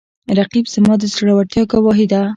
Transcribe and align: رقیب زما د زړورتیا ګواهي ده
رقیب 0.37 0.65
زما 0.73 0.93
د 0.99 1.03
زړورتیا 1.13 1.63
ګواهي 1.71 2.05
ده 2.11 2.21